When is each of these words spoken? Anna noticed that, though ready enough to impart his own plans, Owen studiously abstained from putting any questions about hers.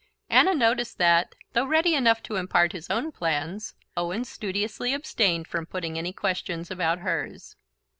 Anna 0.31 0.55
noticed 0.55 0.97
that, 0.97 1.35
though 1.53 1.67
ready 1.67 1.93
enough 1.93 2.23
to 2.23 2.37
impart 2.37 2.71
his 2.71 2.89
own 2.89 3.11
plans, 3.11 3.75
Owen 3.95 4.23
studiously 4.25 4.95
abstained 4.95 5.47
from 5.47 5.67
putting 5.67 5.95
any 5.95 6.11
questions 6.11 6.71
about 6.71 7.01
hers. 7.01 7.55